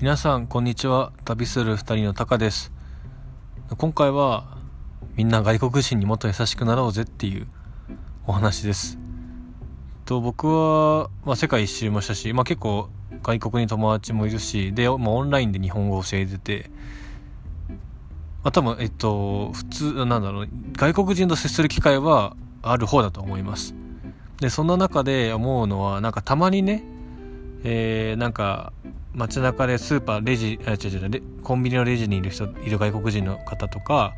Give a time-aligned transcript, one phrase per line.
[0.00, 1.12] 皆さんこんにちは。
[1.24, 2.70] 旅する二人のタカです。
[3.78, 4.56] 今回は
[5.16, 7.48] みんな外国人にもっと優しくなろうぜっていう
[8.24, 8.96] お話です。
[10.04, 12.90] と僕は、まあ、世界一周もしたし、まあ、結構
[13.24, 16.70] 外国に友達もいるしで、まあ、オンラインで日本語を教えてて
[18.44, 23.74] まあ、多分えっと普通なんだろう外国人と接する機会はある方だと思います。
[24.40, 26.84] でそんな中で思うのはなんかたまにね
[27.64, 28.72] えー、なんか
[29.14, 34.14] 街中でスーパーレジあ違う違うコンビニのレジにいる人いる外国人の方とか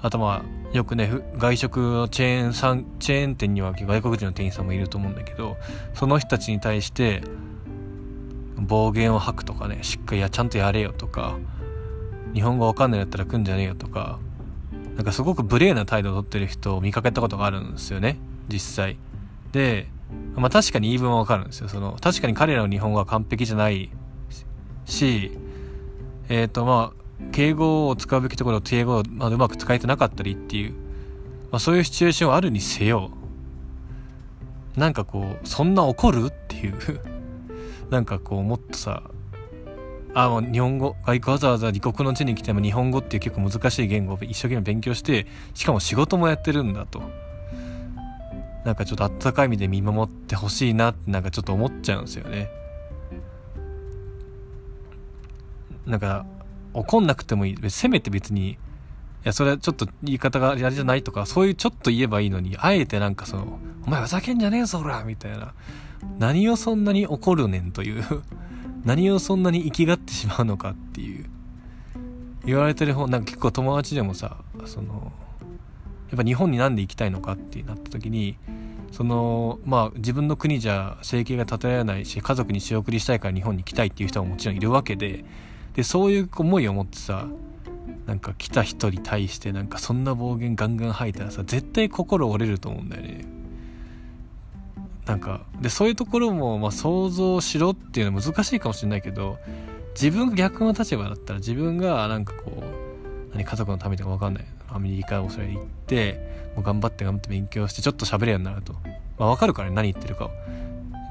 [0.00, 5.56] あとまあよくね外食のチェーンさんチェーン店には外国人の店員さんもいると思うんだけど
[5.94, 7.22] その人たちに対して
[8.56, 11.38] 暴言を吐くとかねしっかりやちゃんとやれよとか
[12.34, 14.18] 日本語わかんないんだったら来んじゃねえよとか
[14.96, 18.96] なんかすごく無礼な態度をとってる人を見かけたことがあるんですよね実際。
[19.52, 19.88] で
[20.36, 21.68] まあ確かに言い分はわかるんですよ。
[21.68, 23.90] その確かに彼らの日本語は完璧じゃない
[24.84, 25.32] し、
[26.28, 30.72] えっ、ー、とまあ、敬語を使うべきところを敬語を、まあ、うまく使えてなかったりっていう、
[31.50, 33.10] まあ、そういうシチュエーションはあるにせよ、
[34.76, 36.74] なんかこう、そんな怒るっていう
[37.90, 39.02] なんかこう、もっとさ、
[40.16, 47.02] あもう日本語外国わざわざ離国の地に来ても日本語っていう結構難しい言語を一生懸命勉強してしかも仕事もやってるんだと。
[48.64, 52.48] なんかちょっとあったかい意味で見守ってほしいなってなんかちょっと思っちゃうんですよね。
[55.86, 56.26] なんか
[56.72, 57.70] 怒んなくてもいい。
[57.70, 58.56] せめて別にい
[59.24, 65.54] やそれはちょっと言い方があれじゃないとかそういうちょっと言えばいいのにあえてなんかその「お前ふざけんじゃねえぞほら」みたいな。
[66.18, 68.04] 何をそんなに怒るねんという。
[68.84, 71.24] 何をそんなに生きがってしまうのかっていう。
[72.44, 75.12] 言われてる方なんか結構友達でもさその
[76.10, 78.36] やっぱ日本になんで行きたいのかってなった時に
[78.92, 85.24] そのまあ自分の国じゃ生計が立てられないし家族に仕送りしたいから日本に来たいっていう人ももちろんいるわけで
[85.74, 87.26] でそういう思いを持ってさ
[88.06, 93.24] なんか来た人に対してなんかそんな暴言ガンガン吐いたらさ絶対心折れると思うんだよね。
[95.06, 99.36] なんかでそういうところも、まあ、想像しろっていうのは難しいかもしれないけど
[99.94, 104.44] 自分が逆の立場だったら自分がなんかこう何家族のためとか分かんない。
[104.68, 108.72] アメリカをそれ行ってもう頑張って頑張って勉強してちょっと喋れるようになると、
[109.18, 110.30] まあ、分かるからね何言ってるかを。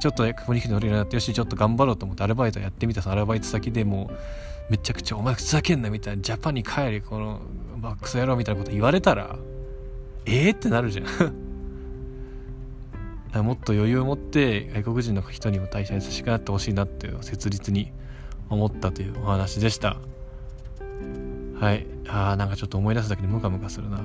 [0.03, 4.17] ちょっとコミュニケーション取れるなってよしちょっと頑張ろうと思ってアルバイトやってみたそのアルバイト先でもう
[4.69, 7.39] めちゃくちゃ「お前ふざけんな」みたいな「ジャパンに帰りこの
[7.77, 9.37] バックス野郎」みたいなこと言われたら
[10.25, 17.93] ええー、って なるじゃんもっと余裕を持って外国人の人にも対して優しくなってほしいなっていう切実に
[18.49, 19.95] 思ったというお話でした。
[21.61, 21.87] はい。
[22.09, 24.01] あーなんかちょっと思い出すだけでムカムカするな。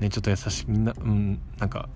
[0.00, 1.88] ねちょっと優しいみんなうんなんか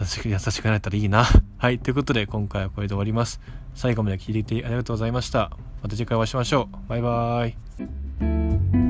[0.00, 1.26] 優しく、優しくなれたらいいな。
[1.58, 1.78] はい。
[1.78, 3.40] ということで、今回はこれで終わります。
[3.74, 5.50] 最後まで聞いていてありがとうございました。
[5.82, 6.88] また次回お会いしましょう。
[6.88, 8.89] バイバーイ。